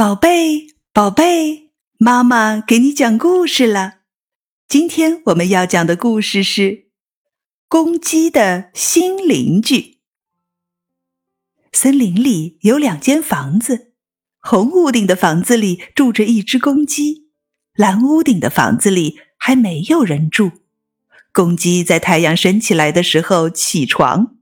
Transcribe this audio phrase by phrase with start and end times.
[0.00, 3.96] 宝贝，宝贝，妈妈给你讲故事了。
[4.66, 6.62] 今天我们要讲的故事是
[7.68, 9.76] 《公鸡的新邻居》。
[11.74, 13.92] 森林里有两间房子，
[14.38, 17.28] 红屋顶的房子里住着一只公鸡，
[17.74, 20.50] 蓝屋顶的房子里还没有人住。
[21.30, 24.38] 公鸡在太阳升起来的时候起床，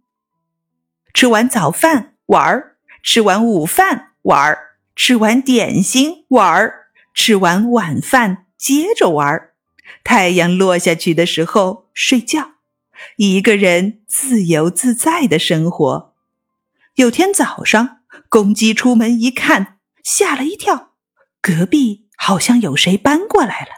[1.13, 4.68] 吃完早饭玩儿，吃完午饭玩儿。
[4.99, 9.55] 吃完点心玩儿，吃完晚饭接着玩儿。
[10.03, 12.55] 太阳落下去的时候睡觉，
[13.17, 16.17] 一个人自由自在的生活。
[16.97, 20.91] 有天早上，公鸡出门一看，吓了一跳，
[21.41, 23.69] 隔壁好像有谁搬过来了。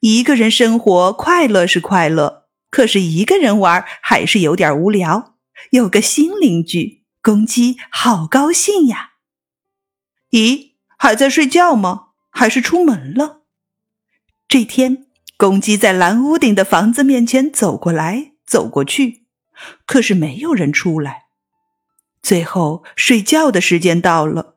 [0.00, 5.34] 一个人生活快乐是快乐，可是一个人玩还是有点无聊。
[5.72, 9.10] 有个新邻居，公鸡好高兴呀。
[10.34, 12.08] 咦，还在睡觉吗？
[12.30, 13.42] 还是出门了？
[14.48, 19.26] 这天，公鸡在蓝屋顶的房子面前走过来走过去，
[19.86, 21.26] 可是没有人出来。
[22.20, 24.56] 最后，睡觉的时间到了，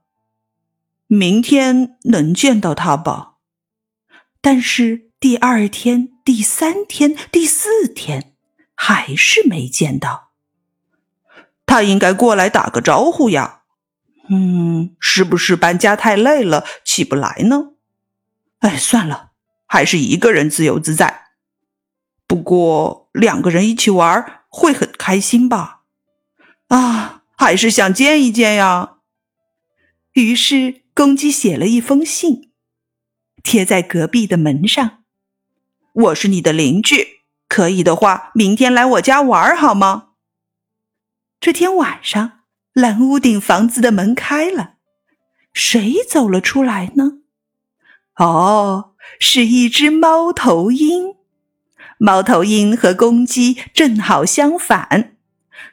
[1.06, 3.36] 明天能见到他吧？
[4.42, 8.34] 但是第二天、第三天、第四天，
[8.74, 10.32] 还是没见到。
[11.68, 13.57] 他应该过来打个招呼呀。
[14.30, 17.74] 嗯，是不是搬家太累了起不来呢？
[18.60, 19.32] 哎，算了，
[19.66, 21.28] 还是一个人自由自在。
[22.28, 25.84] 不过两个人一起玩会很开心吧？
[26.68, 28.98] 啊，还是想见一见呀。
[30.14, 32.52] 于是公鸡写了一封信，
[33.44, 35.04] 贴在隔壁的门上。
[35.94, 40.10] 我是你的邻居，可以的话，明天来我家玩好吗？
[41.40, 42.37] 这天晚上。
[42.78, 44.76] 蓝屋顶房子的门开了，
[45.52, 47.14] 谁走了出来呢？
[48.18, 51.16] 哦，是一只猫头鹰。
[51.98, 55.16] 猫头鹰和公鸡正好相反，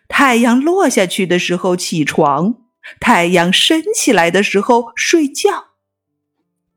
[0.08, 2.54] 太阳落下去的时候起床，
[2.98, 5.72] 太阳升起来的时候睡觉。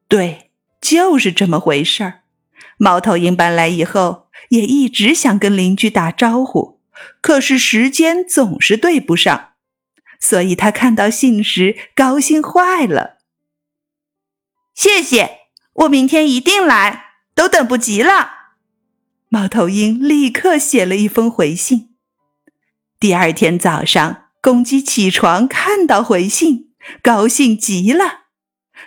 [0.10, 2.24] 对，就是这么回事儿。
[2.78, 6.82] 猫头鹰搬来以后，也一直想跟邻居打招呼，
[7.22, 9.47] 可是时间总是对不上。
[10.20, 13.18] 所以他看到信时高兴坏了。
[14.74, 15.40] 谢谢，
[15.74, 18.32] 我明天一定来，都等不及了。
[19.30, 21.96] 猫头鹰立刻写了一封回信。
[23.00, 28.28] 第二天早上，公鸡起床看到回信，高兴极了。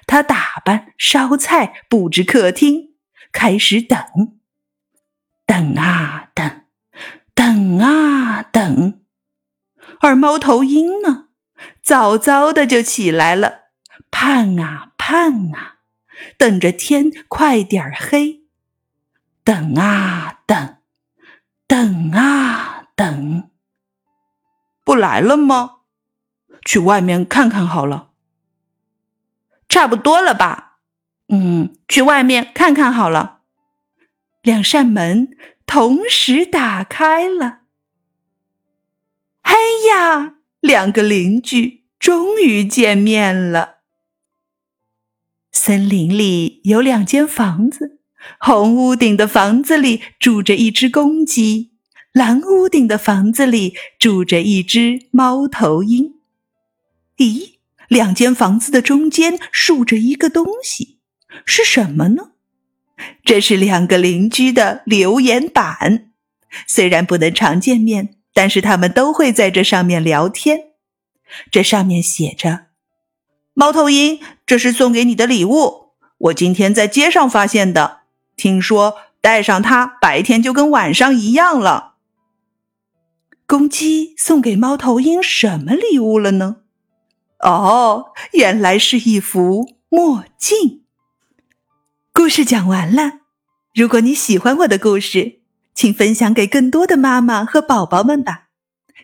[0.07, 2.95] 他打扮、烧菜、布置客厅，
[3.33, 3.99] 开始等，
[5.45, 6.63] 等啊等，
[7.35, 9.00] 等啊等。
[10.01, 11.29] 而猫头鹰呢，
[11.83, 13.65] 早早的就起来了，
[14.11, 15.77] 盼啊盼啊，
[16.37, 18.43] 等着天快点黑，
[19.45, 20.77] 等啊等，
[21.67, 23.51] 等啊等，
[24.85, 25.77] 不来了吗？
[26.65, 28.11] 去外面看看好了。
[29.69, 30.79] 差不多了吧？
[31.29, 33.43] 嗯，去外面看看好了。
[34.43, 37.60] 两扇门同时打开了。
[39.51, 39.57] 哎
[39.89, 43.79] 呀，两个邻居终于见面了。
[45.51, 47.99] 森林里有两间房子，
[48.39, 51.73] 红屋顶的房子里住着一只公鸡，
[52.13, 56.15] 蓝屋顶的房子里住着一只猫头鹰。
[57.17, 57.55] 咦，
[57.89, 61.01] 两间房子的中间竖着一个东西，
[61.45, 62.31] 是什么呢？
[63.25, 66.13] 这是两个邻居的留言板，
[66.69, 68.20] 虽然不能常见面。
[68.33, 70.71] 但是他们都会在这上面聊天。
[71.51, 72.67] 这上面写着
[73.55, 78.01] ：“猫头鹰，这是送给你的礼物，我今天在街上发现的。
[78.37, 81.95] 听说带上它，白天就跟晚上一样了。”
[83.47, 86.59] 公鸡送给猫头鹰什么礼物了呢？
[87.41, 90.85] 哦，原来是一副墨镜。
[92.13, 93.21] 故事讲完了。
[93.75, 95.40] 如果你喜欢我的故事，
[95.81, 98.49] 请分享给更多的妈妈和宝宝们吧。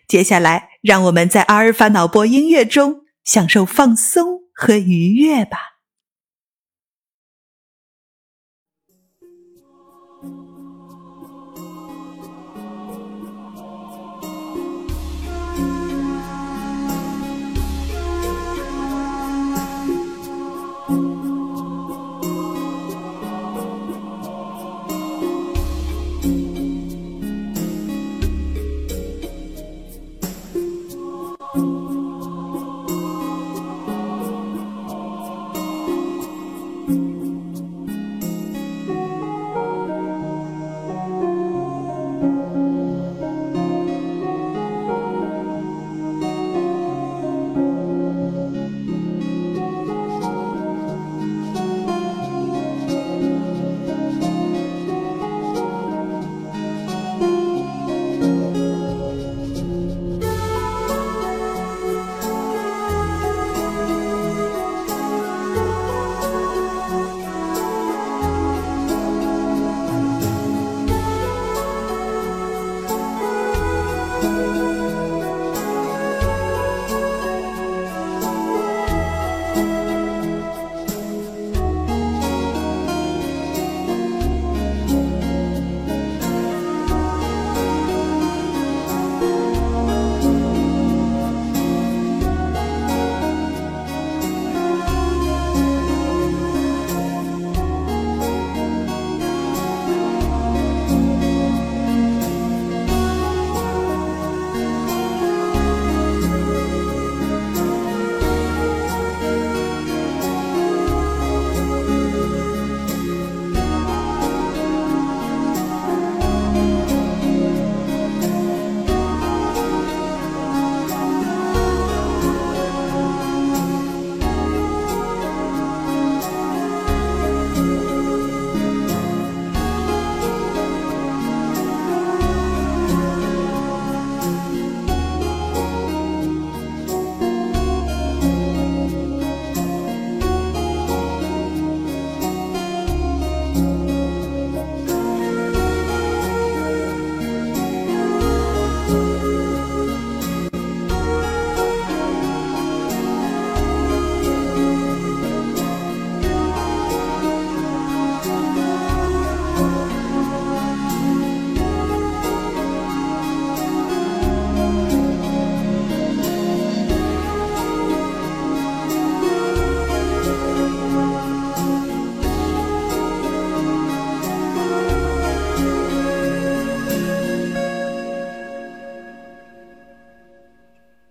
[0.07, 5.57] 接下来，让我们在阿尔法脑波音乐中享受放松和愉悦吧。